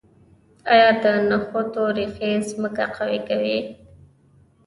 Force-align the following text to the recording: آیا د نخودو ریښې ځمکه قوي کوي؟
آیا 0.71 0.89
د 1.03 1.05
نخودو 1.29 1.83
ریښې 1.95 2.31
ځمکه 2.49 2.85
قوي 2.95 3.19
کوي؟ 3.27 3.59